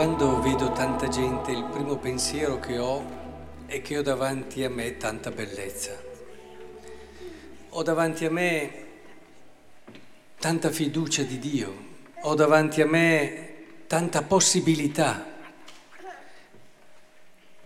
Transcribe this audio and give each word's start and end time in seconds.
quando 0.00 0.40
vedo 0.40 0.72
tanta 0.72 1.08
gente, 1.08 1.50
il 1.50 1.62
primo 1.64 1.98
pensiero 1.98 2.58
che 2.58 2.78
ho 2.78 3.04
è 3.66 3.82
che 3.82 3.98
ho 3.98 4.02
davanti 4.02 4.64
a 4.64 4.70
me 4.70 4.96
tanta 4.96 5.30
bellezza. 5.30 5.92
Ho 7.68 7.82
davanti 7.82 8.24
a 8.24 8.30
me 8.30 8.86
tanta 10.38 10.70
fiducia 10.70 11.22
di 11.22 11.38
Dio, 11.38 11.74
ho 12.22 12.34
davanti 12.34 12.80
a 12.80 12.86
me 12.86 13.52
tanta 13.86 14.22
possibilità. 14.22 15.22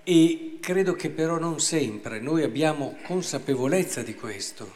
E 0.03 0.59
credo 0.61 0.95
che 0.95 1.11
però 1.11 1.39
non 1.39 1.61
sempre 1.61 2.19
noi 2.19 2.43
abbiamo 2.43 2.97
consapevolezza 3.05 4.03
di 4.03 4.17
questo, 4.17 4.75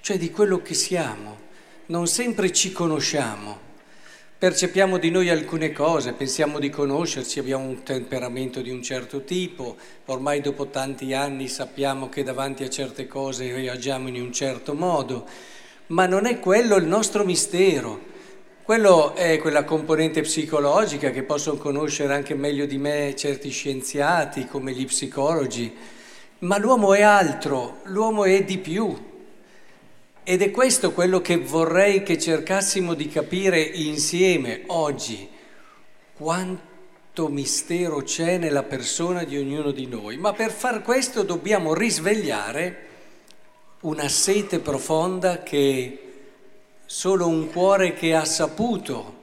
cioè 0.00 0.18
di 0.18 0.32
quello 0.32 0.60
che 0.60 0.74
siamo. 0.74 1.38
Non 1.86 2.08
sempre 2.08 2.50
ci 2.50 2.72
conosciamo. 2.72 3.74
Percepiamo 4.38 4.98
di 4.98 5.08
noi 5.10 5.30
alcune 5.30 5.72
cose, 5.72 6.12
pensiamo 6.12 6.58
di 6.58 6.68
conoscerci, 6.68 7.38
abbiamo 7.38 7.64
un 7.64 7.82
temperamento 7.82 8.60
di 8.60 8.68
un 8.68 8.82
certo 8.82 9.24
tipo, 9.24 9.76
ormai 10.04 10.42
dopo 10.42 10.66
tanti 10.66 11.14
anni 11.14 11.48
sappiamo 11.48 12.10
che 12.10 12.22
davanti 12.22 12.62
a 12.62 12.68
certe 12.68 13.06
cose 13.06 13.50
reagiamo 13.50 14.08
in 14.08 14.20
un 14.20 14.34
certo 14.34 14.74
modo, 14.74 15.24
ma 15.86 16.04
non 16.04 16.26
è 16.26 16.38
quello 16.38 16.76
il 16.76 16.84
nostro 16.84 17.24
mistero. 17.24 17.98
Quello 18.62 19.14
è 19.14 19.38
quella 19.38 19.64
componente 19.64 20.20
psicologica 20.20 21.08
che 21.12 21.22
possono 21.22 21.56
conoscere 21.56 22.12
anche 22.12 22.34
meglio 22.34 22.66
di 22.66 22.76
me 22.76 23.14
certi 23.16 23.48
scienziati 23.48 24.44
come 24.44 24.72
gli 24.72 24.84
psicologi, 24.84 25.74
ma 26.40 26.58
l'uomo 26.58 26.92
è 26.92 27.00
altro, 27.00 27.78
l'uomo 27.84 28.24
è 28.24 28.44
di 28.44 28.58
più. 28.58 29.14
Ed 30.28 30.42
è 30.42 30.50
questo 30.50 30.90
quello 30.90 31.20
che 31.20 31.36
vorrei 31.36 32.02
che 32.02 32.18
cercassimo 32.18 32.94
di 32.94 33.06
capire 33.06 33.60
insieme 33.60 34.64
oggi, 34.66 35.28
quanto 36.16 37.28
mistero 37.28 38.02
c'è 38.02 38.36
nella 38.36 38.64
persona 38.64 39.22
di 39.22 39.38
ognuno 39.38 39.70
di 39.70 39.86
noi. 39.86 40.16
Ma 40.16 40.32
per 40.32 40.50
far 40.50 40.82
questo 40.82 41.22
dobbiamo 41.22 41.74
risvegliare 41.74 42.86
una 43.82 44.08
sete 44.08 44.58
profonda 44.58 45.44
che 45.44 45.98
solo 46.84 47.28
un 47.28 47.48
cuore 47.52 47.94
che 47.94 48.12
ha 48.12 48.24
saputo 48.24 49.14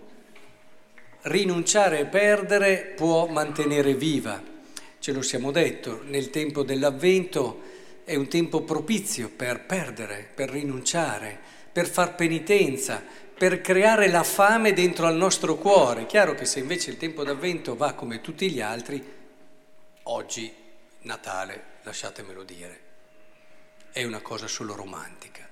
rinunciare 1.23 1.99
e 1.99 2.05
perdere 2.05 2.93
può 2.95 3.27
mantenere 3.27 3.93
viva. 3.93 4.41
Ce 4.99 5.11
lo 5.11 5.21
siamo 5.21 5.51
detto, 5.51 5.99
nel 6.05 6.29
tempo 6.29 6.63
dell'avvento 6.63 7.72
è 8.05 8.15
un 8.15 8.27
tempo 8.27 8.61
propizio 8.61 9.29
per 9.29 9.65
perdere, 9.65 10.29
per 10.33 10.49
rinunciare, 10.49 11.39
per 11.71 11.87
far 11.87 12.15
penitenza, 12.15 13.01
per 13.37 13.61
creare 13.61 14.09
la 14.09 14.23
fame 14.23 14.73
dentro 14.73 15.07
al 15.07 15.15
nostro 15.15 15.55
cuore. 15.55 16.05
Chiaro 16.05 16.35
che 16.35 16.45
se 16.45 16.59
invece 16.59 16.91
il 16.91 16.97
tempo 16.97 17.23
d'avvento 17.23 17.75
va 17.75 17.93
come 17.93 18.21
tutti 18.21 18.49
gli 18.49 18.61
altri, 18.61 19.03
oggi 20.03 20.53
Natale, 21.01 21.63
lasciatemelo 21.83 22.43
dire, 22.43 22.79
è 23.91 24.03
una 24.03 24.21
cosa 24.21 24.47
solo 24.47 24.75
romantica. 24.75 25.47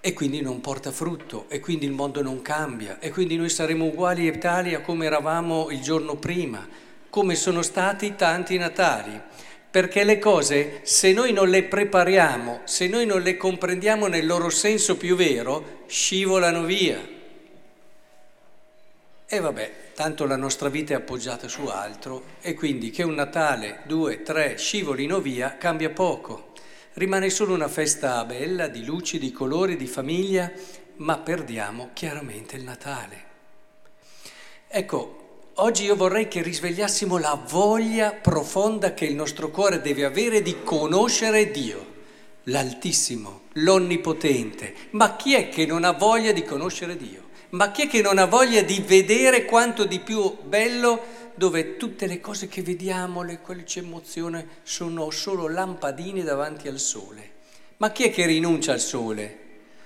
E 0.00 0.12
quindi 0.12 0.42
non 0.42 0.60
porta 0.60 0.92
frutto, 0.92 1.46
e 1.48 1.60
quindi 1.60 1.86
il 1.86 1.92
mondo 1.92 2.22
non 2.22 2.42
cambia, 2.42 2.98
e 2.98 3.10
quindi 3.10 3.36
noi 3.36 3.48
saremo 3.48 3.86
uguali 3.86 4.28
e 4.28 4.38
tali 4.38 4.74
a 4.74 4.80
come 4.80 5.06
eravamo 5.06 5.70
il 5.70 5.80
giorno 5.80 6.16
prima, 6.16 6.68
come 7.08 7.34
sono 7.36 7.62
stati 7.62 8.14
tanti 8.14 8.58
Natali 8.58 9.20
perché 9.74 10.04
le 10.04 10.20
cose, 10.20 10.82
se 10.84 11.12
noi 11.12 11.32
non 11.32 11.48
le 11.48 11.64
prepariamo, 11.64 12.60
se 12.62 12.86
noi 12.86 13.06
non 13.06 13.22
le 13.22 13.36
comprendiamo 13.36 14.06
nel 14.06 14.24
loro 14.24 14.48
senso 14.48 14.96
più 14.96 15.16
vero, 15.16 15.82
scivolano 15.88 16.62
via. 16.62 17.04
E 19.26 19.40
vabbè, 19.40 19.72
tanto 19.94 20.26
la 20.26 20.36
nostra 20.36 20.68
vita 20.68 20.92
è 20.92 20.96
appoggiata 20.96 21.48
su 21.48 21.66
altro 21.66 22.22
e 22.40 22.54
quindi 22.54 22.90
che 22.90 23.02
un 23.02 23.14
Natale, 23.14 23.80
due, 23.86 24.22
tre 24.22 24.56
scivolino 24.56 25.18
via 25.18 25.56
cambia 25.56 25.90
poco. 25.90 26.52
Rimane 26.92 27.28
solo 27.28 27.52
una 27.52 27.66
festa 27.66 28.24
bella, 28.24 28.68
di 28.68 28.84
luci, 28.84 29.18
di 29.18 29.32
colori, 29.32 29.74
di 29.74 29.88
famiglia, 29.88 30.52
ma 30.98 31.18
perdiamo 31.18 31.90
chiaramente 31.94 32.54
il 32.54 32.62
Natale. 32.62 33.24
Ecco, 34.68 35.23
Oggi 35.58 35.84
io 35.84 35.94
vorrei 35.94 36.26
che 36.26 36.42
risvegliassimo 36.42 37.16
la 37.16 37.40
voglia 37.48 38.10
profonda 38.10 38.92
che 38.92 39.04
il 39.04 39.14
nostro 39.14 39.50
cuore 39.50 39.80
deve 39.80 40.04
avere 40.04 40.42
di 40.42 40.64
conoscere 40.64 41.52
Dio, 41.52 41.86
l'Altissimo, 42.44 43.42
l'Onnipotente. 43.52 44.74
Ma 44.90 45.14
chi 45.14 45.34
è 45.34 45.48
che 45.48 45.64
non 45.64 45.84
ha 45.84 45.92
voglia 45.92 46.32
di 46.32 46.42
conoscere 46.42 46.96
Dio? 46.96 47.28
Ma 47.50 47.70
chi 47.70 47.82
è 47.82 47.86
che 47.86 48.02
non 48.02 48.18
ha 48.18 48.24
voglia 48.24 48.62
di 48.62 48.82
vedere 48.84 49.44
quanto 49.44 49.84
di 49.84 50.00
più 50.00 50.38
bello 50.42 51.00
dove 51.36 51.76
tutte 51.76 52.08
le 52.08 52.20
cose 52.20 52.48
che 52.48 52.62
vediamo, 52.62 53.22
le 53.22 53.38
quelle 53.38 53.64
ci 53.64 53.78
emozione, 53.78 54.48
sono 54.64 55.08
solo 55.10 55.46
lampadine 55.46 56.24
davanti 56.24 56.66
al 56.66 56.80
sole? 56.80 57.30
Ma 57.76 57.92
chi 57.92 58.02
è 58.02 58.10
che 58.10 58.26
rinuncia 58.26 58.72
al 58.72 58.80
sole? 58.80 59.38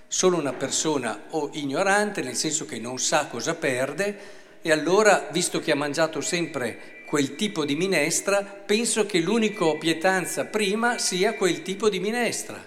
Solo 0.06 0.38
una 0.38 0.54
persona 0.54 1.24
o 1.32 1.50
ignorante, 1.52 2.22
nel 2.22 2.36
senso 2.36 2.64
che 2.64 2.78
non 2.78 2.98
sa 2.98 3.26
cosa 3.26 3.54
perde, 3.54 4.46
e 4.68 4.72
allora, 4.72 5.28
visto 5.30 5.60
che 5.60 5.72
ha 5.72 5.74
mangiato 5.74 6.20
sempre 6.20 7.02
quel 7.06 7.36
tipo 7.36 7.64
di 7.64 7.74
minestra, 7.74 8.42
penso 8.42 9.06
che 9.06 9.18
l'unica 9.18 9.64
pietanza 9.76 10.44
prima 10.44 10.98
sia 10.98 11.32
quel 11.32 11.62
tipo 11.62 11.88
di 11.88 11.98
minestra. 12.00 12.62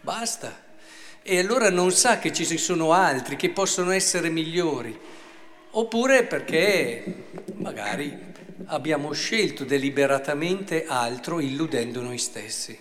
Basta. 0.00 0.62
E 1.20 1.38
allora 1.40 1.68
non 1.68 1.90
sa 1.90 2.20
che 2.20 2.32
ci 2.32 2.44
sono 2.58 2.92
altri 2.92 3.34
che 3.34 3.50
possono 3.50 3.90
essere 3.90 4.28
migliori. 4.28 4.96
Oppure 5.70 6.22
perché 6.24 7.24
magari 7.54 8.16
abbiamo 8.66 9.10
scelto 9.10 9.64
deliberatamente 9.64 10.84
altro 10.86 11.40
illudendo 11.40 12.02
noi 12.02 12.18
stessi. 12.18 12.78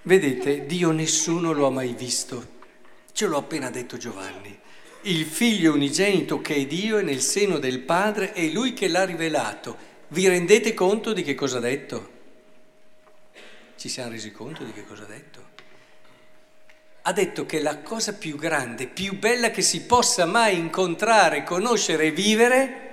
Vedete, 0.00 0.64
Dio 0.64 0.92
nessuno 0.92 1.52
lo 1.52 1.66
ha 1.66 1.70
mai 1.70 1.92
visto. 1.92 2.58
Ce 3.12 3.26
l'ho 3.26 3.36
appena 3.36 3.68
detto 3.68 3.98
Giovanni 3.98 4.59
il 5.02 5.24
figlio 5.24 5.72
unigenito 5.72 6.42
che 6.42 6.56
è 6.56 6.66
Dio 6.66 6.98
è 6.98 7.02
nel 7.02 7.20
seno 7.20 7.58
del 7.58 7.80
Padre 7.80 8.32
è 8.32 8.46
lui 8.48 8.74
che 8.74 8.88
l'ha 8.88 9.04
rivelato. 9.04 9.88
Vi 10.08 10.28
rendete 10.28 10.74
conto 10.74 11.12
di 11.12 11.22
che 11.22 11.34
cosa 11.34 11.56
ha 11.56 11.60
detto? 11.60 12.18
Ci 13.76 13.88
siamo 13.88 14.10
resi 14.10 14.30
conto 14.30 14.62
di 14.62 14.72
che 14.72 14.84
cosa 14.84 15.04
ha 15.04 15.06
detto? 15.06 15.48
Ha 17.02 17.12
detto 17.12 17.46
che 17.46 17.62
la 17.62 17.78
cosa 17.78 18.12
più 18.12 18.36
grande, 18.36 18.86
più 18.86 19.18
bella 19.18 19.50
che 19.50 19.62
si 19.62 19.82
possa 19.82 20.26
mai 20.26 20.58
incontrare, 20.58 21.44
conoscere 21.44 22.06
e 22.06 22.10
vivere, 22.10 22.88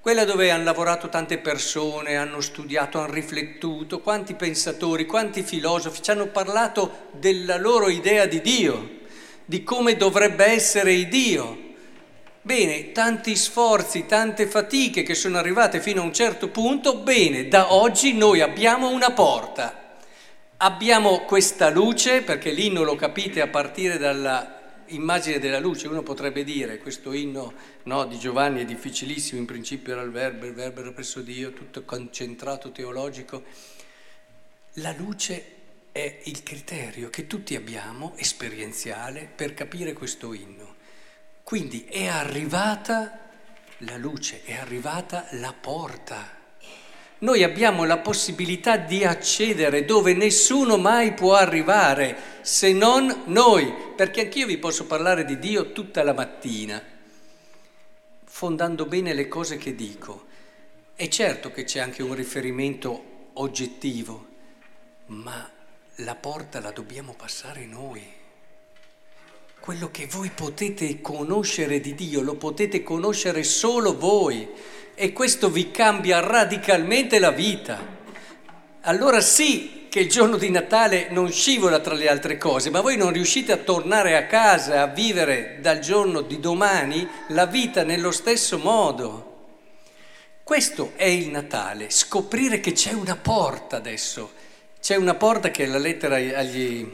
quella 0.00 0.24
dove 0.24 0.50
hanno 0.50 0.64
lavorato 0.64 1.10
tante 1.10 1.36
persone, 1.36 2.16
hanno 2.16 2.40
studiato, 2.40 2.98
hanno 2.98 3.12
riflettuto, 3.12 4.00
quanti 4.00 4.32
pensatori, 4.32 5.04
quanti 5.04 5.42
filosofi 5.42 6.00
ci 6.00 6.10
hanno 6.10 6.28
parlato 6.28 7.08
della 7.12 7.58
loro 7.58 7.90
idea 7.90 8.24
di 8.24 8.40
Dio 8.40 8.98
di 9.50 9.64
come 9.64 9.96
dovrebbe 9.96 10.44
essere 10.44 10.92
il 10.92 11.08
Dio. 11.08 11.58
Bene, 12.40 12.92
tanti 12.92 13.34
sforzi, 13.34 14.06
tante 14.06 14.46
fatiche 14.46 15.02
che 15.02 15.16
sono 15.16 15.38
arrivate 15.38 15.80
fino 15.80 16.02
a 16.02 16.04
un 16.04 16.14
certo 16.14 16.50
punto, 16.50 16.98
bene, 16.98 17.48
da 17.48 17.74
oggi 17.74 18.12
noi 18.12 18.42
abbiamo 18.42 18.90
una 18.90 19.10
porta. 19.10 19.96
Abbiamo 20.58 21.22
questa 21.22 21.68
luce, 21.68 22.22
perché 22.22 22.52
l'inno 22.52 22.84
lo 22.84 22.94
capite 22.94 23.40
a 23.40 23.48
partire 23.48 23.98
dalla 23.98 24.84
immagine 24.86 25.40
della 25.40 25.58
luce, 25.58 25.88
uno 25.88 26.04
potrebbe 26.04 26.44
dire, 26.44 26.78
questo 26.78 27.12
inno 27.12 27.52
no, 27.84 28.04
di 28.06 28.20
Giovanni 28.20 28.60
è 28.60 28.64
difficilissimo, 28.64 29.40
in 29.40 29.46
principio 29.46 29.94
era 29.94 30.02
il 30.02 30.12
verbo, 30.12 30.46
il 30.46 30.54
verbo 30.54 30.78
era 30.78 30.92
presso 30.92 31.22
Dio, 31.22 31.52
tutto 31.52 31.82
concentrato 31.82 32.70
teologico. 32.70 33.42
La 34.74 34.94
luce 34.96 35.58
è 35.92 36.20
il 36.24 36.42
criterio 36.42 37.10
che 37.10 37.26
tutti 37.26 37.56
abbiamo, 37.56 38.12
esperienziale, 38.16 39.28
per 39.34 39.54
capire 39.54 39.92
questo 39.92 40.32
inno. 40.32 40.76
Quindi 41.42 41.84
è 41.84 42.06
arrivata 42.06 43.28
la 43.78 43.96
luce, 43.96 44.42
è 44.44 44.54
arrivata 44.54 45.26
la 45.32 45.52
porta. 45.52 46.38
Noi 47.18 47.42
abbiamo 47.42 47.84
la 47.84 47.98
possibilità 47.98 48.76
di 48.76 49.04
accedere 49.04 49.84
dove 49.84 50.14
nessuno 50.14 50.78
mai 50.78 51.12
può 51.12 51.34
arrivare 51.34 52.16
se 52.40 52.72
non 52.72 53.24
noi, 53.26 53.74
perché 53.94 54.22
anch'io 54.22 54.46
vi 54.46 54.58
posso 54.58 54.86
parlare 54.86 55.24
di 55.24 55.38
Dio 55.38 55.72
tutta 55.72 56.02
la 56.02 56.14
mattina, 56.14 56.82
fondando 58.24 58.86
bene 58.86 59.12
le 59.12 59.28
cose 59.28 59.58
che 59.58 59.74
dico. 59.74 60.26
È 60.94 61.08
certo 61.08 61.50
che 61.50 61.64
c'è 61.64 61.80
anche 61.80 62.02
un 62.02 62.14
riferimento 62.14 63.30
oggettivo, 63.34 64.28
ma 65.06 65.50
la 66.00 66.14
porta 66.14 66.60
la 66.60 66.70
dobbiamo 66.70 67.14
passare 67.14 67.64
noi. 67.64 68.02
Quello 69.60 69.90
che 69.90 70.06
voi 70.06 70.30
potete 70.30 71.00
conoscere 71.00 71.80
di 71.80 71.94
Dio 71.94 72.22
lo 72.22 72.36
potete 72.36 72.82
conoscere 72.82 73.42
solo 73.42 73.96
voi 73.96 74.48
e 74.94 75.12
questo 75.12 75.50
vi 75.50 75.70
cambia 75.70 76.20
radicalmente 76.20 77.18
la 77.18 77.30
vita. 77.30 77.98
Allora 78.82 79.20
sì 79.20 79.86
che 79.90 80.00
il 80.00 80.08
giorno 80.08 80.36
di 80.36 80.48
Natale 80.50 81.08
non 81.10 81.30
scivola 81.30 81.80
tra 81.80 81.94
le 81.94 82.08
altre 82.08 82.38
cose, 82.38 82.70
ma 82.70 82.80
voi 82.80 82.96
non 82.96 83.12
riuscite 83.12 83.52
a 83.52 83.58
tornare 83.58 84.16
a 84.16 84.26
casa, 84.26 84.82
a 84.82 84.86
vivere 84.86 85.58
dal 85.60 85.80
giorno 85.80 86.22
di 86.22 86.40
domani 86.40 87.06
la 87.28 87.44
vita 87.44 87.82
nello 87.82 88.10
stesso 88.10 88.56
modo. 88.56 89.26
Questo 90.42 90.92
è 90.96 91.04
il 91.04 91.28
Natale, 91.28 91.90
scoprire 91.90 92.60
che 92.60 92.72
c'è 92.72 92.92
una 92.92 93.16
porta 93.16 93.76
adesso. 93.76 94.48
C'è 94.80 94.96
una 94.96 95.14
porta 95.14 95.50
che 95.50 95.66
la 95.66 95.76
lettera 95.76 96.16
agli, 96.16 96.90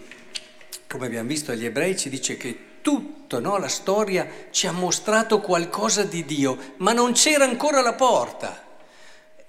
come 0.88 1.06
abbiamo 1.06 1.28
visto 1.28 1.52
agli 1.52 1.64
ebrei, 1.64 1.96
ci 1.96 2.08
dice 2.08 2.36
che 2.36 2.58
tutto, 2.82 3.38
no? 3.38 3.58
la 3.58 3.68
storia 3.68 4.28
ci 4.50 4.66
ha 4.66 4.72
mostrato 4.72 5.40
qualcosa 5.40 6.02
di 6.02 6.24
Dio, 6.24 6.58
ma 6.78 6.92
non 6.92 7.12
c'era 7.12 7.44
ancora 7.44 7.80
la 7.82 7.94
porta. 7.94 8.64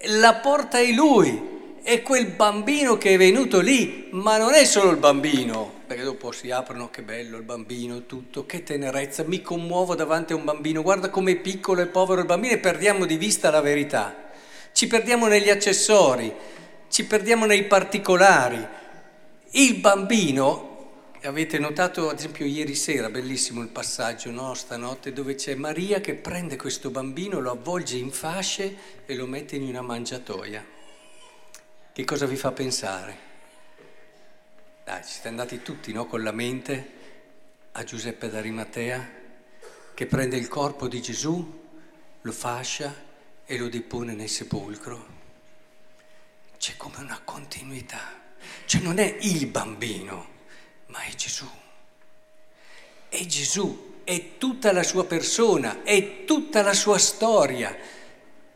La 0.02 0.36
porta 0.36 0.78
è 0.78 0.92
Lui, 0.92 1.80
è 1.82 2.04
quel 2.04 2.28
bambino 2.28 2.98
che 2.98 3.16
è 3.16 3.18
venuto 3.18 3.60
lì, 3.60 4.10
ma 4.12 4.38
non 4.38 4.54
è 4.54 4.66
solo 4.66 4.92
il 4.92 4.98
bambino, 4.98 5.82
perché 5.88 6.04
dopo 6.04 6.32
si 6.32 6.52
aprono, 6.52 6.92
che 6.92 7.02
bello 7.02 7.38
il 7.38 7.44
bambino, 7.44 8.06
tutto, 8.06 8.46
che 8.46 8.62
tenerezza, 8.62 9.24
mi 9.24 9.42
commuovo 9.42 9.96
davanti 9.96 10.34
a 10.34 10.36
un 10.36 10.44
bambino, 10.44 10.84
guarda 10.84 11.10
com'è 11.10 11.38
piccolo 11.38 11.82
e 11.82 11.88
povero 11.88 12.22
il 12.22 12.28
bambino 12.28 12.54
e 12.54 12.60
perdiamo 12.60 13.06
di 13.06 13.18
vista 13.18 13.50
la 13.50 13.62
verità. 13.62 14.30
Ci 14.72 14.86
perdiamo 14.86 15.26
negli 15.26 15.50
accessori, 15.50 16.32
ci 16.90 17.06
perdiamo 17.06 17.46
nei 17.46 17.66
particolari. 17.66 18.66
Il 19.52 19.76
bambino, 19.80 20.76
avete 21.24 21.60
notato 21.60 22.10
ad 22.10 22.18
esempio 22.18 22.46
ieri 22.46 22.76
sera, 22.76 23.10
bellissimo 23.10 23.62
il 23.62 23.70
passaggio, 23.70 24.32
no, 24.32 24.54
stanotte, 24.54 25.14
dove 25.14 25.36
c'è 25.36 25.56
Maria 25.56 26.02
che 26.02 26.16
prende 26.16 26.56
questo 26.56 26.90
bambino, 26.90 27.40
lo 27.40 27.52
avvolge 27.52 27.98
in 27.98 28.12
fasce 28.12 28.76
e 29.06 29.16
lo 29.16 29.26
mette 29.26 29.56
in 29.56 29.64
una 29.64 29.82
mangiatoia. 29.82 30.66
Che 31.94 32.06
cosa 32.06 32.26
vi 32.26 32.36
fa 32.36 32.52
pensare? 32.52 33.26
Dai, 34.84 35.04
ci 35.04 35.12
siete 35.12 35.28
andati 35.28 35.62
tutti, 35.62 35.92
no, 35.92 36.06
con 36.06 36.24
la 36.24 36.32
mente 36.32 36.96
a 37.74 37.84
Giuseppe 37.84 38.30
d'Arimatea 38.30 39.10
che 39.94 40.06
prende 40.06 40.38
il 40.38 40.48
corpo 40.48 40.88
di 40.88 41.02
Gesù, 41.02 41.66
lo 42.22 42.32
fascia 42.32 42.94
e 43.46 43.58
lo 43.58 43.68
depone 43.68 44.14
nel 44.14 44.30
sepolcro. 44.30 45.17
C'è 46.58 46.76
come 46.78 46.98
una 47.00 47.20
continuità. 47.24 48.00
Cioè 48.66 48.82
non 48.82 49.00
è 49.00 49.18
il 49.22 49.48
bambino, 49.48 50.28
ma 50.88 51.02
è 51.02 51.14
Gesù. 51.16 51.50
È 53.10 53.26
Gesù, 53.26 54.02
è 54.04 54.38
tutta 54.38 54.72
la 54.72 54.84
sua 54.84 55.06
persona, 55.06 55.84
è 55.84 56.26
tutta 56.26 56.62
la 56.62 56.74
sua 56.74 56.98
storia 56.98 57.76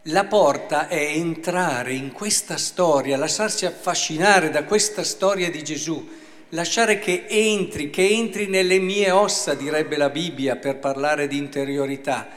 la 0.06 0.25
porta 0.25 0.88
è 0.88 0.95
entrare 0.95 1.94
in 1.94 2.12
questa 2.12 2.57
storia, 2.57 3.18
lasciarsi 3.18 3.68
affascinare 3.68 4.50
da 4.50 4.63
questa 4.63 5.03
storia 5.03 5.51
di 5.51 5.63
Gesù, 5.63 6.09
lasciare 6.50 6.98
che 6.98 7.25
entri, 7.27 7.92
che 7.92 8.07
entri 8.07 8.48
nelle 8.48 8.80
mie 8.80 9.12
ossa, 9.12 9.53
direbbe 9.53 9.98
la 9.98 10.09
Bibbia 10.09 10.56
per 10.56 10.80
parlare 10.80 11.27
di 11.27 11.38
interiorità, 11.38 12.27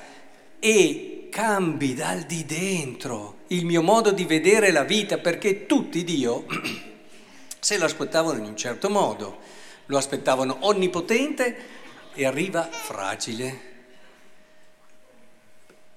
e 0.59 1.29
cambi 1.31 1.95
dal 1.95 2.25
di 2.25 2.45
dentro 2.45 3.39
il 3.55 3.65
mio 3.65 3.83
modo 3.83 4.11
di 4.11 4.25
vedere 4.25 4.71
la 4.71 4.85
vita, 4.85 5.19
perché 5.19 5.67
tutti 5.67 6.05
Dio 6.05 6.47
se 7.59 7.79
lo 7.79 7.85
aspettavano 7.85 8.39
in 8.39 8.45
un 8.45 8.57
certo 8.57 8.91
modo, 8.91 9.39
lo 9.87 9.97
aspettavano 9.97 10.59
onnipotente 10.61 11.57
e 12.15 12.25
arriva 12.25 12.69
fragile, 12.71 13.73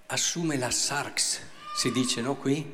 assume 0.07 0.57
la 0.57 0.71
sarx 0.71 1.39
si 1.77 1.92
dice 1.92 2.21
no 2.21 2.36
qui, 2.36 2.65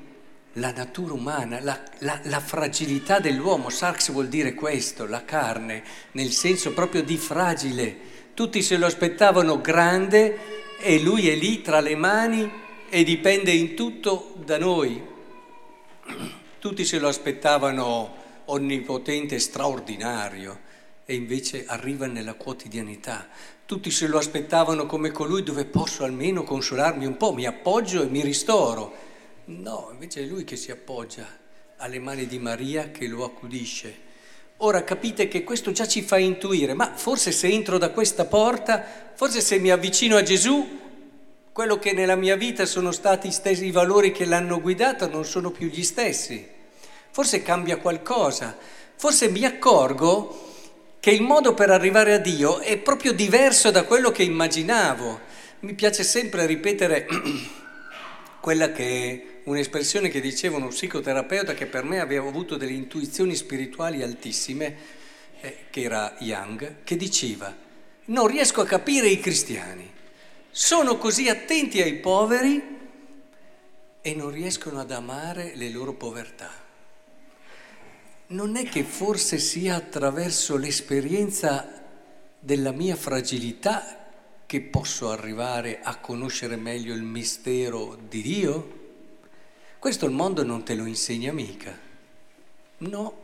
la 0.54 0.72
natura 0.72 1.12
umana, 1.12 1.60
la, 1.60 1.78
la, 2.00 2.22
la, 2.24 2.40
fragilità 2.40 3.20
dell'uomo, 3.20 3.70
sarx 3.70 4.12
vuol 4.12 4.30
dire 4.30 4.54
questo, 4.54 5.06
la 5.06 5.26
carne, 5.26 5.84
nel 6.12 6.32
senso 6.32 6.72
proprio 6.72 7.04
di 7.04 7.18
fragile. 7.18 7.98
Tutti 8.34 8.62
se 8.62 8.78
lo 8.78 8.86
aspettavano 8.86 9.60
grande 9.60 10.78
e 10.80 11.02
lui 11.02 11.28
è 11.28 11.36
lì 11.36 11.62
tra 11.62 11.82
le 11.82 11.98
mani 11.98 12.50
e 12.94 13.04
dipende 13.04 13.50
in 13.50 13.74
tutto 13.74 14.36
da 14.46 14.60
noi. 14.60 15.02
Tutti 16.60 16.86
se 16.86 17.00
lo 17.00 17.08
aspettavano 17.08 18.22
onnipotente, 18.46 19.40
straordinario 19.40 20.60
e 21.04 21.16
invece 21.16 21.66
arriva 21.66 22.06
nella 22.06 22.36
quotidianità. 22.36 23.30
Tutti 23.66 23.90
se 23.90 24.06
lo 24.06 24.20
aspettavano 24.20 24.86
come 24.86 25.10
colui 25.10 25.42
dove 25.42 25.66
posso 25.66 26.04
almeno 26.04 26.44
consolarmi 26.44 27.08
un 27.08 27.18
po', 27.18 27.34
mi 27.34 27.48
appoggio 27.48 28.04
e 28.04 28.10
mi 28.10 28.22
ristoro. 28.22 28.94
No, 29.46 29.90
invece 29.92 30.22
è 30.22 30.26
lui 30.26 30.44
che 30.44 30.56
si 30.56 30.70
appoggia 30.70 31.26
alle 31.78 31.98
mani 31.98 32.28
di 32.28 32.38
Maria 32.38 32.92
che 32.92 33.08
lo 33.08 33.24
accudisce. 33.24 34.12
Ora 34.58 34.84
capite 34.84 35.28
che 35.28 35.44
questo 35.44 35.72
già 35.72 35.88
ci 35.88 36.04
fa 36.04 36.20
intuire, 36.20 36.76
ma 36.76 36.94
forse 36.96 37.32
se 37.32 37.48
entro 37.48 37.80
da 37.80 37.90
questa 37.90 38.26
porta, 38.26 38.86
forse 39.16 39.42
se 39.42 39.58
mi 39.58 39.72
avvicino 39.72 40.16
a 40.16 40.22
Gesù, 40.22 40.82
quello 41.54 41.78
che 41.78 41.94
nella 41.94 42.16
mia 42.16 42.36
vita 42.36 42.66
sono 42.66 42.92
stati 42.92 43.32
stessi 43.32 43.68
i 43.68 43.72
valori 43.72 44.12
che 44.12 44.26
l'hanno 44.26 44.60
guidata 44.60 45.08
non 45.08 45.24
sono 45.24 45.52
più 45.52 45.68
gli 45.68 45.84
stessi. 45.84 46.46
Forse 47.12 47.44
cambia 47.44 47.78
qualcosa, 47.78 48.58
forse 48.96 49.30
mi 49.30 49.46
accorgo 49.46 50.50
che 51.00 51.12
il 51.12 51.22
modo 51.22 51.54
per 51.54 51.70
arrivare 51.70 52.14
a 52.14 52.18
Dio 52.18 52.60
è 52.60 52.78
proprio 52.78 53.14
diverso 53.14 53.70
da 53.70 53.84
quello 53.84 54.12
che 54.12 54.24
immaginavo. 54.24 55.20
Mi 55.60 55.76
piace 55.76 56.04
sempre 56.04 56.48
ripetere 56.48 57.06
quella 58.42 58.72
che 58.72 58.84
è 58.84 59.40
un'espressione 59.44 60.10
che 60.10 60.22
diceva 60.22 60.58
uno 60.58 60.70
psicoterapeuta 60.70 61.54
che 61.54 61.68
per 61.68 61.84
me 61.84 62.00
aveva 62.00 62.28
avuto 62.28 62.58
delle 62.58 62.72
intuizioni 62.72 63.36
spirituali 63.36 64.02
altissime, 64.02 64.76
eh, 65.40 65.58
che 65.70 65.82
era 65.84 66.16
Young, 66.18 66.78
che 66.84 66.96
diceva, 66.96 67.56
non 68.06 68.26
riesco 68.26 68.62
a 68.62 68.66
capire 68.66 69.08
i 69.08 69.20
cristiani, 69.20 69.92
sono 70.54 70.98
così 70.98 71.28
attenti 71.28 71.82
ai 71.82 71.96
poveri 71.96 72.62
e 74.00 74.14
non 74.14 74.30
riescono 74.30 74.80
ad 74.80 74.92
amare 74.92 75.56
le 75.56 75.70
loro 75.70 75.94
povertà 75.94 76.64
non 78.28 78.56
è 78.56 78.64
che 78.66 78.84
forse 78.84 79.38
sia 79.38 79.76
attraverso 79.76 80.58
l'esperienza 80.58 81.82
della 82.40 82.72
mia 82.72 82.96
fragilità 82.96 84.10
che 84.46 84.62
posso 84.62 85.12
arrivare 85.12 85.82
a 85.82 85.98
conoscere 85.98 86.56
meglio 86.56 86.94
il 86.94 87.04
mistero 87.04 87.98
di 88.08 88.22
Dio? 88.22 88.82
Questo 89.78 90.06
il 90.06 90.12
mondo 90.12 90.44
non 90.44 90.64
te 90.64 90.74
lo 90.74 90.86
insegna 90.86 91.32
mica. 91.32 91.78
No, 92.80 93.22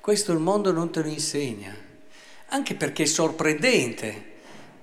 questo 0.00 0.32
il 0.32 0.38
mondo 0.38 0.70
non 0.70 0.90
te 0.92 1.02
lo 1.02 1.08
insegna, 1.08 1.74
anche 2.48 2.74
perché 2.74 3.02
è 3.02 3.06
sorprendente. 3.06 4.30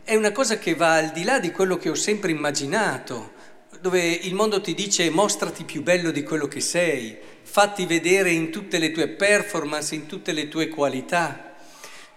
È 0.10 0.16
una 0.16 0.32
cosa 0.32 0.58
che 0.58 0.74
va 0.74 0.96
al 0.96 1.12
di 1.12 1.24
là 1.24 1.38
di 1.38 1.52
quello 1.52 1.78
che 1.78 1.88
ho 1.88 1.94
sempre 1.94 2.32
immaginato, 2.32 3.34
dove 3.80 4.02
il 4.04 4.34
mondo 4.34 4.60
ti 4.60 4.74
dice 4.74 5.08
mostrati 5.12 5.66
più 5.66 5.84
bello 5.84 6.10
di 6.10 6.24
quello 6.24 6.48
che 6.48 6.62
sei, 6.62 7.16
fatti 7.44 7.86
vedere 7.86 8.32
in 8.32 8.50
tutte 8.50 8.80
le 8.80 8.92
tue 8.92 9.08
performance, 9.10 9.94
in 9.94 10.08
tutte 10.08 10.32
le 10.32 10.48
tue 10.48 10.68
qualità. 10.68 11.54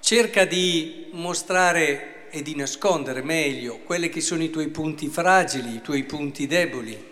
Cerca 0.01 0.47
di 0.47 1.09
mostrare 1.13 2.31
e 2.31 2.41
di 2.41 2.57
nascondere 2.57 3.21
meglio 3.21 3.81
quelli 3.81 4.09
che 4.09 4.23
sono 4.23 4.43
i 4.43 4.49
tuoi 4.49 4.69
punti 4.69 5.09
fragili, 5.09 5.75
i 5.75 5.83
tuoi 5.83 6.05
punti 6.05 6.47
deboli. 6.47 7.11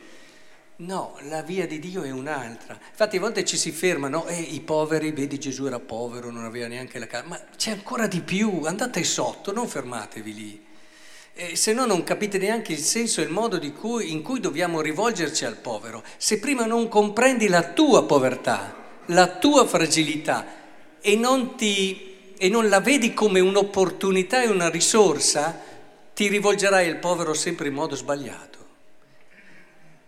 No, 0.76 1.18
la 1.28 1.42
via 1.42 1.66
di 1.66 1.78
Dio 1.78 2.04
è 2.04 2.10
un'altra. 2.10 2.80
Infatti 2.88 3.18
a 3.18 3.20
volte 3.20 3.44
ci 3.44 3.58
si 3.58 3.70
fermano, 3.70 4.26
e 4.28 4.40
i 4.40 4.60
poveri, 4.60 5.12
vedi 5.12 5.38
Gesù 5.38 5.66
era 5.66 5.78
povero, 5.78 6.30
non 6.30 6.44
aveva 6.44 6.68
neanche 6.68 6.98
la 6.98 7.06
casa, 7.06 7.26
ma 7.26 7.38
c'è 7.54 7.70
ancora 7.72 8.06
di 8.06 8.22
più, 8.22 8.62
andate 8.64 9.04
sotto, 9.04 9.52
non 9.52 9.68
fermatevi 9.68 10.34
lì. 10.34 10.68
Eh, 11.34 11.56
se 11.56 11.72
no 11.72 11.86
non 11.86 12.04
capite 12.04 12.38
neanche 12.38 12.72
il 12.72 12.80
senso 12.80 13.20
e 13.20 13.24
il 13.24 13.30
modo 13.30 13.58
cui, 13.72 14.10
in 14.12 14.22
cui 14.22 14.40
dobbiamo 14.40 14.80
rivolgerci 14.80 15.44
al 15.44 15.56
povero. 15.56 16.02
Se 16.16 16.38
prima 16.38 16.66
non 16.66 16.88
comprendi 16.88 17.48
la 17.48 17.72
tua 17.72 18.04
povertà, 18.04 19.02
la 19.06 19.28
tua 19.38 19.66
fragilità 19.66 20.58
e 21.00 21.16
non, 21.16 21.56
ti, 21.56 22.34
e 22.36 22.48
non 22.48 22.68
la 22.68 22.80
vedi 22.80 23.14
come 23.14 23.40
un'opportunità 23.40 24.42
e 24.42 24.48
una 24.48 24.68
risorsa, 24.68 25.58
ti 26.14 26.28
rivolgerai 26.28 26.88
al 26.88 26.98
povero 26.98 27.32
sempre 27.32 27.68
in 27.68 27.74
modo 27.74 27.96
sbagliato. 27.96 28.58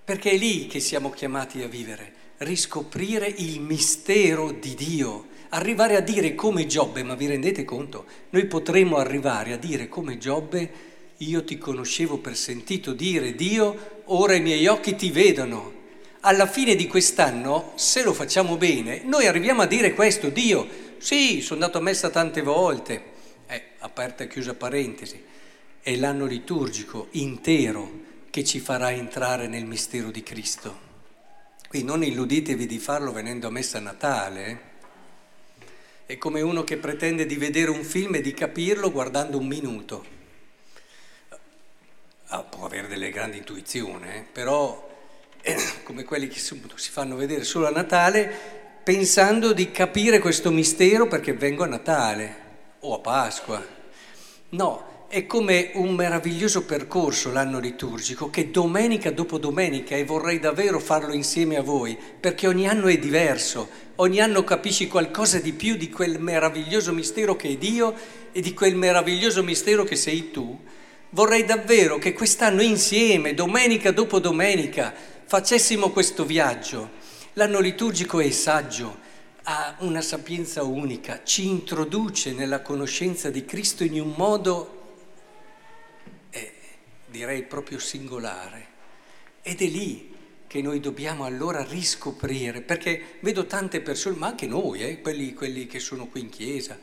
Perché 0.04 0.32
è 0.32 0.36
lì 0.36 0.66
che 0.66 0.80
siamo 0.80 1.10
chiamati 1.10 1.62
a 1.62 1.68
vivere, 1.68 2.12
riscoprire 2.38 3.32
il 3.38 3.60
mistero 3.60 4.50
di 4.50 4.74
Dio, 4.74 5.28
arrivare 5.50 5.96
a 5.96 6.00
dire 6.00 6.34
come 6.34 6.66
Giobbe, 6.66 7.02
ma 7.02 7.14
vi 7.14 7.28
rendete 7.28 7.64
conto? 7.64 8.04
Noi 8.30 8.46
potremmo 8.46 8.96
arrivare 8.96 9.52
a 9.52 9.56
dire 9.56 9.88
come 9.88 10.18
Giobbe, 10.18 10.90
io 11.28 11.44
ti 11.44 11.58
conoscevo 11.58 12.18
per 12.18 12.36
sentito 12.36 12.92
dire 12.92 13.34
Dio, 13.34 14.02
ora 14.06 14.34
i 14.34 14.40
miei 14.40 14.66
occhi 14.66 14.96
ti 14.96 15.10
vedono. 15.10 15.80
Alla 16.20 16.46
fine 16.46 16.74
di 16.74 16.86
quest'anno, 16.86 17.72
se 17.76 18.02
lo 18.02 18.12
facciamo 18.12 18.56
bene, 18.56 19.02
noi 19.04 19.26
arriviamo 19.26 19.62
a 19.62 19.66
dire 19.66 19.94
questo, 19.94 20.28
Dio, 20.28 20.66
sì, 20.98 21.40
sono 21.40 21.60
andato 21.60 21.78
a 21.78 21.82
messa 21.82 22.10
tante 22.10 22.42
volte, 22.42 23.02
eh, 23.46 23.62
aperta 23.78 24.24
e 24.24 24.28
chiusa 24.28 24.54
parentesi, 24.54 25.20
è 25.80 25.96
l'anno 25.96 26.26
liturgico 26.26 27.08
intero 27.12 28.00
che 28.30 28.44
ci 28.44 28.60
farà 28.60 28.92
entrare 28.92 29.48
nel 29.48 29.64
mistero 29.64 30.10
di 30.10 30.22
Cristo. 30.22 30.90
Quindi 31.68 31.88
non 31.88 32.04
illuditevi 32.04 32.66
di 32.66 32.78
farlo 32.78 33.12
venendo 33.12 33.48
a 33.48 33.50
messa 33.50 33.78
a 33.78 33.80
Natale. 33.80 34.46
Eh. 34.46 34.70
È 36.06 36.18
come 36.18 36.40
uno 36.40 36.62
che 36.64 36.76
pretende 36.76 37.26
di 37.26 37.36
vedere 37.36 37.70
un 37.70 37.82
film 37.82 38.14
e 38.14 38.20
di 38.20 38.32
capirlo 38.32 38.92
guardando 38.92 39.38
un 39.38 39.46
minuto. 39.46 40.20
Ah, 42.34 42.44
può 42.44 42.64
avere 42.64 42.88
delle 42.88 43.10
grandi 43.10 43.36
intuizioni, 43.36 44.06
eh? 44.06 44.24
però 44.32 44.88
eh, 45.42 45.54
come 45.84 46.02
quelli 46.02 46.28
che 46.28 46.38
si 46.38 46.90
fanno 46.90 47.14
vedere 47.14 47.44
solo 47.44 47.66
a 47.66 47.70
Natale, 47.70 48.80
pensando 48.82 49.52
di 49.52 49.70
capire 49.70 50.18
questo 50.18 50.50
mistero 50.50 51.06
perché 51.06 51.34
vengo 51.34 51.64
a 51.64 51.66
Natale 51.66 52.36
o 52.80 52.94
a 52.94 53.00
Pasqua. 53.00 53.62
No, 54.48 55.06
è 55.08 55.26
come 55.26 55.72
un 55.74 55.94
meraviglioso 55.94 56.64
percorso 56.64 57.30
l'anno 57.30 57.58
liturgico 57.58 58.30
che 58.30 58.50
domenica 58.50 59.10
dopo 59.10 59.36
domenica, 59.36 59.94
e 59.94 60.06
vorrei 60.06 60.38
davvero 60.38 60.78
farlo 60.78 61.12
insieme 61.12 61.56
a 61.58 61.62
voi, 61.62 61.98
perché 62.18 62.46
ogni 62.46 62.66
anno 62.66 62.86
è 62.86 62.96
diverso, 62.96 63.68
ogni 63.96 64.20
anno 64.20 64.42
capisci 64.42 64.88
qualcosa 64.88 65.38
di 65.38 65.52
più 65.52 65.76
di 65.76 65.90
quel 65.90 66.18
meraviglioso 66.18 66.94
mistero 66.94 67.36
che 67.36 67.50
è 67.50 67.56
Dio 67.58 67.94
e 68.32 68.40
di 68.40 68.54
quel 68.54 68.74
meraviglioso 68.74 69.42
mistero 69.42 69.84
che 69.84 69.96
sei 69.96 70.30
tu. 70.30 70.58
Vorrei 71.14 71.44
davvero 71.44 71.98
che 71.98 72.12
quest'anno 72.12 72.62
insieme, 72.62 73.34
domenica 73.34 73.90
dopo 73.90 74.18
domenica, 74.18 74.94
facessimo 75.24 75.90
questo 75.90 76.24
viaggio. 76.24 77.00
L'anno 77.34 77.60
liturgico 77.60 78.20
è 78.20 78.30
saggio, 78.30 78.98
ha 79.44 79.76
una 79.78 80.00
sapienza 80.00 80.62
unica, 80.62 81.22
ci 81.24 81.48
introduce 81.48 82.32
nella 82.32 82.60
conoscenza 82.60 83.30
di 83.30 83.44
Cristo 83.44 83.84
in 83.84 84.00
un 84.00 84.14
modo 84.16 84.80
direi 87.12 87.44
proprio 87.44 87.78
singolare. 87.78 88.70
Ed 89.42 89.60
è 89.60 89.66
lì 89.66 90.10
che 90.48 90.60
noi 90.60 90.80
dobbiamo 90.80 91.24
allora 91.24 91.62
riscoprire, 91.62 92.62
perché 92.62 93.18
vedo 93.20 93.46
tante 93.46 93.80
persone, 93.80 94.16
ma 94.16 94.26
anche 94.26 94.46
noi, 94.46 94.82
eh, 94.82 95.00
quelli, 95.00 95.32
quelli, 95.34 95.66
che 95.66 95.78
sono 95.78 96.08
qui 96.08 96.22
in 96.22 96.30
chiesa, 96.30 96.76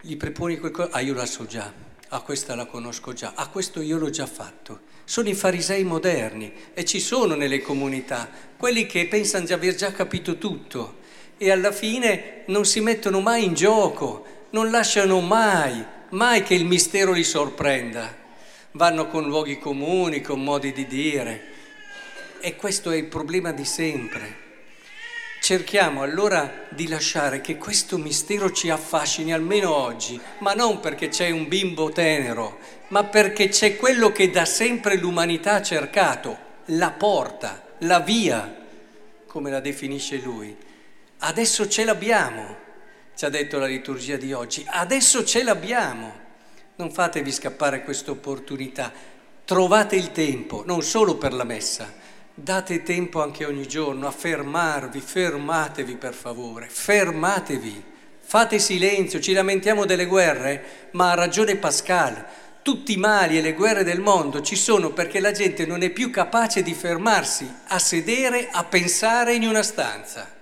gli 0.00 0.16
preponi 0.16 0.58
qualcosa, 0.58 0.90
ah 0.92 1.00
io 1.00 1.14
la 1.14 1.26
so 1.26 1.46
già, 1.46 1.72
ah 2.08 2.20
questa 2.20 2.54
la 2.54 2.66
conosco 2.66 3.12
già, 3.12 3.32
ah 3.34 3.48
questo 3.48 3.80
io 3.80 3.98
l'ho 3.98 4.10
già 4.10 4.26
fatto. 4.26 4.80
Sono 5.04 5.28
i 5.28 5.34
farisei 5.34 5.84
moderni 5.84 6.52
e 6.74 6.84
ci 6.84 7.00
sono 7.00 7.34
nelle 7.34 7.60
comunità 7.60 8.28
quelli 8.56 8.86
che 8.86 9.06
pensano 9.06 9.46
di 9.46 9.52
aver 9.52 9.74
già 9.74 9.92
capito 9.92 10.36
tutto 10.38 10.96
e 11.38 11.50
alla 11.50 11.72
fine 11.72 12.42
non 12.46 12.64
si 12.64 12.80
mettono 12.80 13.20
mai 13.20 13.44
in 13.44 13.54
gioco, 13.54 14.46
non 14.50 14.70
lasciano 14.70 15.20
mai, 15.20 15.84
mai 16.10 16.42
che 16.42 16.54
il 16.54 16.64
mistero 16.64 17.12
li 17.12 17.24
sorprenda 17.24 18.26
vanno 18.72 19.08
con 19.08 19.24
luoghi 19.24 19.58
comuni, 19.58 20.20
con 20.20 20.42
modi 20.42 20.72
di 20.72 20.86
dire. 20.86 21.42
E 22.40 22.56
questo 22.56 22.90
è 22.90 22.96
il 22.96 23.06
problema 23.06 23.52
di 23.52 23.64
sempre. 23.64 24.47
Cerchiamo 25.48 26.02
allora 26.02 26.66
di 26.68 26.88
lasciare 26.88 27.40
che 27.40 27.56
questo 27.56 27.96
mistero 27.96 28.52
ci 28.52 28.68
affascini 28.68 29.32
almeno 29.32 29.74
oggi, 29.74 30.20
ma 30.40 30.52
non 30.52 30.78
perché 30.78 31.08
c'è 31.08 31.30
un 31.30 31.48
bimbo 31.48 31.88
tenero, 31.88 32.58
ma 32.88 33.04
perché 33.04 33.48
c'è 33.48 33.76
quello 33.76 34.12
che 34.12 34.28
da 34.28 34.44
sempre 34.44 34.98
l'umanità 34.98 35.54
ha 35.54 35.62
cercato, 35.62 36.36
la 36.66 36.90
porta, 36.90 37.64
la 37.78 38.00
via, 38.00 38.62
come 39.26 39.50
la 39.50 39.60
definisce 39.60 40.18
lui. 40.18 40.54
Adesso 41.20 41.66
ce 41.66 41.84
l'abbiamo, 41.86 42.56
ci 43.16 43.24
ha 43.24 43.30
detto 43.30 43.58
la 43.58 43.64
liturgia 43.64 44.18
di 44.18 44.34
oggi, 44.34 44.62
adesso 44.68 45.24
ce 45.24 45.42
l'abbiamo. 45.42 46.12
Non 46.76 46.92
fatevi 46.92 47.32
scappare 47.32 47.84
questa 47.84 48.10
opportunità. 48.10 48.92
Trovate 49.46 49.96
il 49.96 50.12
tempo, 50.12 50.62
non 50.66 50.82
solo 50.82 51.16
per 51.16 51.32
la 51.32 51.44
messa, 51.44 51.90
date 52.40 52.84
tempo 52.84 53.20
anche 53.20 53.44
ogni 53.44 53.66
giorno 53.66 54.06
a 54.06 54.12
fermarvi, 54.12 55.00
fermatevi 55.00 55.96
per 55.96 56.14
favore, 56.14 56.68
fermatevi, 56.68 57.82
fate 58.20 58.60
silenzio, 58.60 59.20
ci 59.20 59.32
lamentiamo 59.32 59.84
delle 59.84 60.06
guerre, 60.06 60.88
ma 60.92 61.10
ha 61.10 61.14
ragione 61.14 61.56
Pascal, 61.56 62.24
tutti 62.62 62.92
i 62.92 62.96
mali 62.96 63.38
e 63.38 63.40
le 63.40 63.54
guerre 63.54 63.82
del 63.82 64.00
mondo 64.00 64.40
ci 64.40 64.54
sono 64.54 64.90
perché 64.90 65.18
la 65.18 65.32
gente 65.32 65.66
non 65.66 65.82
è 65.82 65.90
più 65.90 66.10
capace 66.10 66.62
di 66.62 66.74
fermarsi 66.74 67.50
a 67.68 67.78
sedere, 67.78 68.48
a 68.52 68.62
pensare 68.64 69.34
in 69.34 69.46
una 69.46 69.62
stanza. 69.62 70.36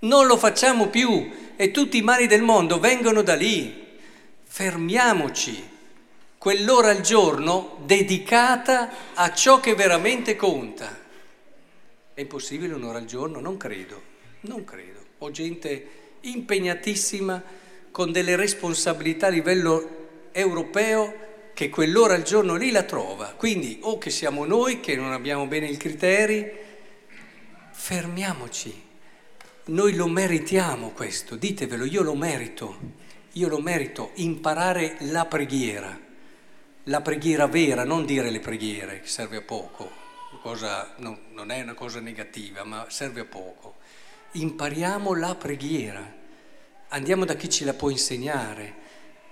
Non 0.00 0.26
lo 0.26 0.36
facciamo 0.36 0.88
più 0.88 1.30
e 1.56 1.70
tutti 1.70 1.96
i 1.96 2.02
mali 2.02 2.26
del 2.26 2.42
mondo 2.42 2.78
vengono 2.78 3.22
da 3.22 3.34
lì. 3.34 3.98
Fermiamoci, 4.44 5.68
quell'ora 6.36 6.90
al 6.90 7.00
giorno 7.00 7.78
dedicata 7.84 8.90
a 9.14 9.32
ciò 9.32 9.60
che 9.60 9.74
veramente 9.74 10.36
conta. 10.36 10.99
È 12.20 12.24
impossibile 12.24 12.74
un'ora 12.74 12.98
al 12.98 13.06
giorno? 13.06 13.40
Non 13.40 13.56
credo, 13.56 13.98
non 14.40 14.62
credo. 14.62 15.00
Ho 15.20 15.30
gente 15.30 15.88
impegnatissima 16.20 17.42
con 17.90 18.12
delle 18.12 18.36
responsabilità 18.36 19.28
a 19.28 19.30
livello 19.30 20.28
europeo 20.30 21.14
che 21.54 21.70
quell'ora 21.70 22.12
al 22.12 22.22
giorno 22.22 22.56
lì 22.56 22.72
la 22.72 22.82
trova. 22.82 23.28
Quindi 23.28 23.78
o 23.80 23.96
che 23.96 24.10
siamo 24.10 24.44
noi 24.44 24.80
che 24.80 24.96
non 24.96 25.12
abbiamo 25.12 25.46
bene 25.46 25.68
i 25.68 25.78
criteri, 25.78 26.46
fermiamoci. 27.70 28.82
Noi 29.64 29.94
lo 29.94 30.06
meritiamo 30.06 30.90
questo, 30.90 31.36
ditevelo, 31.36 31.86
io 31.86 32.02
lo 32.02 32.14
merito. 32.14 32.76
Io 33.32 33.48
lo 33.48 33.60
merito, 33.60 34.10
imparare 34.16 34.96
la 35.08 35.24
preghiera, 35.24 35.98
la 36.84 37.00
preghiera 37.00 37.46
vera, 37.46 37.84
non 37.84 38.04
dire 38.04 38.28
le 38.28 38.40
preghiere, 38.40 39.00
che 39.00 39.08
serve 39.08 39.38
a 39.38 39.42
poco, 39.42 39.99
cosa, 40.40 40.94
no, 40.98 41.18
non 41.32 41.50
è 41.50 41.60
una 41.60 41.74
cosa 41.74 42.00
negativa, 42.00 42.64
ma 42.64 42.86
serve 42.88 43.20
a 43.20 43.24
poco. 43.24 43.76
Impariamo 44.32 45.14
la 45.14 45.34
preghiera, 45.34 46.14
andiamo 46.88 47.24
da 47.24 47.34
chi 47.34 47.48
ce 47.48 47.64
la 47.64 47.74
può 47.74 47.90
insegnare 47.90 48.74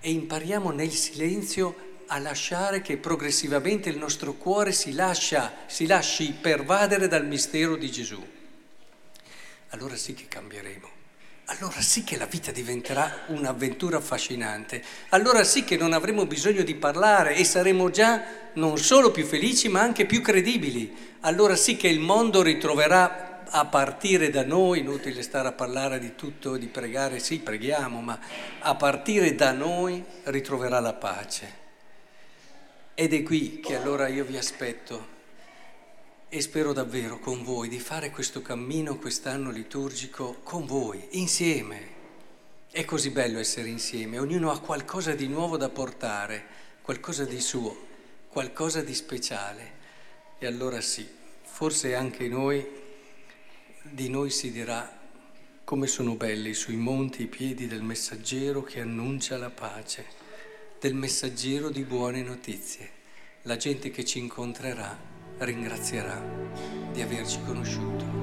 e 0.00 0.10
impariamo 0.10 0.70
nel 0.70 0.92
silenzio 0.92 1.86
a 2.06 2.18
lasciare 2.18 2.80
che 2.80 2.96
progressivamente 2.96 3.88
il 3.88 3.98
nostro 3.98 4.34
cuore 4.34 4.72
si, 4.72 4.92
lascia, 4.92 5.52
si 5.66 5.86
lasci 5.86 6.32
pervadere 6.32 7.08
dal 7.08 7.26
mistero 7.26 7.76
di 7.76 7.90
Gesù. 7.90 8.26
Allora 9.70 9.96
sì 9.96 10.14
che 10.14 10.26
cambieremo 10.28 10.97
allora 11.50 11.80
sì 11.80 12.04
che 12.04 12.18
la 12.18 12.26
vita 12.26 12.50
diventerà 12.50 13.24
un'avventura 13.28 13.96
affascinante, 13.96 14.82
allora 15.10 15.44
sì 15.44 15.64
che 15.64 15.78
non 15.78 15.94
avremo 15.94 16.26
bisogno 16.26 16.62
di 16.62 16.74
parlare 16.74 17.36
e 17.36 17.44
saremo 17.44 17.88
già 17.88 18.22
non 18.54 18.76
solo 18.76 19.10
più 19.10 19.24
felici 19.24 19.68
ma 19.68 19.80
anche 19.80 20.04
più 20.04 20.20
credibili, 20.20 21.16
allora 21.20 21.56
sì 21.56 21.76
che 21.76 21.88
il 21.88 22.00
mondo 22.00 22.42
ritroverà 22.42 23.44
a 23.50 23.64
partire 23.64 24.28
da 24.28 24.44
noi, 24.44 24.80
inutile 24.80 25.22
stare 25.22 25.48
a 25.48 25.52
parlare 25.52 25.98
di 25.98 26.14
tutto, 26.14 26.58
di 26.58 26.66
pregare, 26.66 27.18
sì 27.18 27.38
preghiamo, 27.38 28.02
ma 28.02 28.18
a 28.58 28.74
partire 28.74 29.34
da 29.34 29.52
noi 29.52 30.04
ritroverà 30.24 30.80
la 30.80 30.92
pace. 30.92 31.66
Ed 32.94 33.14
è 33.14 33.22
qui 33.22 33.60
che 33.60 33.74
allora 33.74 34.06
io 34.08 34.24
vi 34.24 34.36
aspetto 34.36 35.16
e 36.30 36.42
spero 36.42 36.74
davvero 36.74 37.18
con 37.18 37.42
voi 37.42 37.68
di 37.68 37.78
fare 37.78 38.10
questo 38.10 38.42
cammino 38.42 38.98
quest'anno 38.98 39.50
liturgico 39.50 40.40
con 40.42 40.66
voi, 40.66 41.02
insieme. 41.12 41.96
È 42.70 42.84
così 42.84 43.10
bello 43.10 43.38
essere 43.38 43.68
insieme, 43.68 44.18
ognuno 44.18 44.50
ha 44.50 44.60
qualcosa 44.60 45.14
di 45.14 45.26
nuovo 45.26 45.56
da 45.56 45.70
portare, 45.70 46.44
qualcosa 46.82 47.24
di 47.24 47.40
suo, 47.40 47.74
qualcosa 48.28 48.82
di 48.82 48.94
speciale. 48.94 49.76
E 50.38 50.46
allora 50.46 50.82
sì, 50.82 51.08
forse 51.42 51.94
anche 51.94 52.28
noi, 52.28 52.66
di 53.82 54.10
noi 54.10 54.28
si 54.28 54.52
dirà 54.52 54.96
come 55.64 55.86
sono 55.86 56.14
belli 56.14 56.52
sui 56.52 56.76
monti 56.76 57.22
i 57.22 57.26
piedi 57.26 57.66
del 57.66 57.82
messaggero 57.82 58.62
che 58.62 58.80
annuncia 58.80 59.38
la 59.38 59.50
pace, 59.50 60.04
del 60.78 60.94
messaggero 60.94 61.70
di 61.70 61.84
buone 61.84 62.22
notizie, 62.22 62.90
la 63.42 63.56
gente 63.56 63.90
che 63.90 64.04
ci 64.04 64.18
incontrerà 64.18 65.17
ringrazierà 65.38 66.20
di 66.92 67.02
averci 67.02 67.40
conosciuto. 67.44 68.17